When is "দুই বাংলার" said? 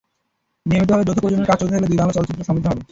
1.87-2.15